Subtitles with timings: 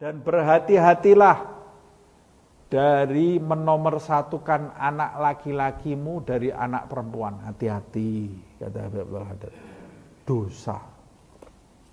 [0.00, 1.60] Dan berhati-hatilah
[2.72, 7.36] dari menomorsatukan anak laki-lakimu dari anak perempuan.
[7.44, 9.52] Hati-hati, kata Habib Haddad.
[10.24, 10.80] Dosa.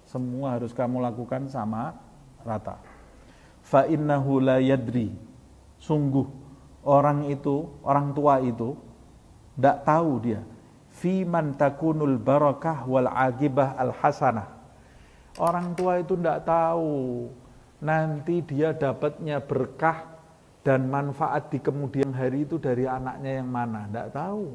[0.07, 1.99] Semua harus kamu lakukan sama
[2.47, 2.79] rata.
[3.59, 5.12] Fa innahu la yadri.
[5.76, 6.24] Sungguh
[6.88, 8.80] orang itu, orang tua itu
[9.60, 10.42] tidak tahu dia
[10.98, 14.50] fi man takunul barakah wal agibah al hasanah.
[15.38, 17.30] Orang tua itu tidak tahu
[17.78, 20.18] nanti dia dapatnya berkah
[20.65, 24.51] dan manfaat di kemudian hari itu dari anaknya yang mana, tidak tahu.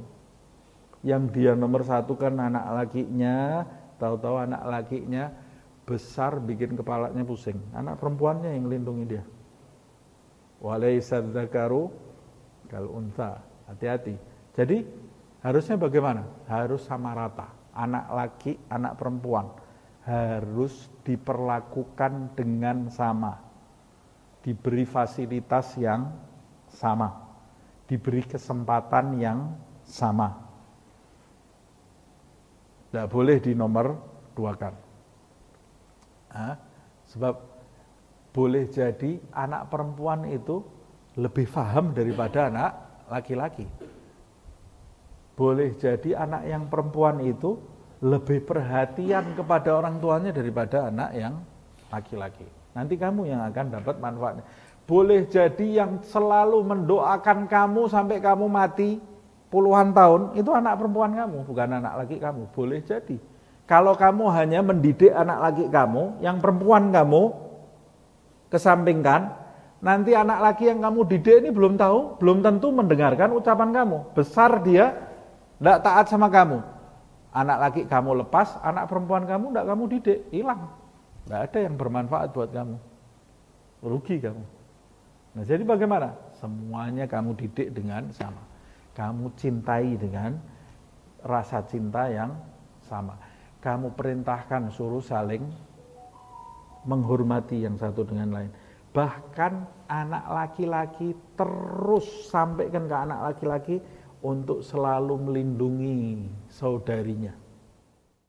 [1.02, 3.64] Yang dia nomor satu kan anak lakinya,
[3.96, 5.32] tahu-tahu anak lakinya
[5.88, 7.58] besar bikin kepalanya pusing.
[7.74, 9.24] Anak perempuannya yang lindungi dia.
[10.62, 11.90] Walaisadzakaru
[12.70, 13.42] kal unta.
[13.66, 14.14] Hati-hati.
[14.52, 14.84] Jadi
[15.42, 16.22] harusnya bagaimana?
[16.46, 17.50] Harus sama rata.
[17.72, 19.61] Anak laki, anak perempuan
[20.02, 23.52] harus diperlakukan dengan sama
[24.42, 26.10] diberi fasilitas yang
[26.66, 27.14] sama,
[27.86, 29.54] diberi kesempatan yang
[29.86, 30.34] sama.
[32.90, 33.96] Tidak boleh di nomor
[34.34, 34.74] duakan.
[36.34, 36.56] Nah,
[37.08, 37.34] sebab
[38.34, 40.60] boleh jadi anak perempuan itu
[41.16, 42.72] lebih paham daripada anak
[43.08, 43.64] laki-laki.
[45.32, 47.56] Boleh jadi anak yang perempuan itu
[48.02, 51.34] lebih perhatian kepada orang tuanya daripada anak yang
[51.86, 52.44] laki-laki.
[52.74, 54.44] Nanti kamu yang akan dapat manfaatnya.
[54.82, 58.98] Boleh jadi yang selalu mendoakan kamu sampai kamu mati
[59.54, 62.42] puluhan tahun, itu anak perempuan kamu, bukan anak laki kamu.
[62.50, 63.16] Boleh jadi.
[63.70, 67.30] Kalau kamu hanya mendidik anak laki kamu, yang perempuan kamu
[68.50, 69.30] kesampingkan,
[69.78, 73.98] nanti anak laki yang kamu didik ini belum tahu, belum tentu mendengarkan ucapan kamu.
[74.18, 75.06] Besar dia,
[75.62, 76.81] tidak taat sama kamu.
[77.32, 80.68] Anak laki kamu lepas, anak perempuan kamu tidak kamu didik, hilang.
[81.24, 82.76] Tidak ada yang bermanfaat buat kamu.
[83.82, 84.44] Rugi kamu.
[85.32, 86.12] Nah jadi bagaimana?
[86.36, 88.44] Semuanya kamu didik dengan sama.
[88.92, 90.36] Kamu cintai dengan
[91.24, 92.36] rasa cinta yang
[92.84, 93.16] sama.
[93.64, 95.48] Kamu perintahkan suruh saling
[96.84, 98.50] menghormati yang satu dengan lain.
[98.92, 99.52] Bahkan
[99.88, 103.80] anak laki-laki terus sampaikan ke anak laki-laki
[104.22, 107.34] untuk selalu melindungi saudarinya